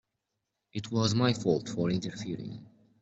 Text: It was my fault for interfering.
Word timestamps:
It 0.73 0.89
was 0.89 1.13
my 1.13 1.31
fault 1.31 1.69
for 1.69 1.91
interfering. 1.91 2.65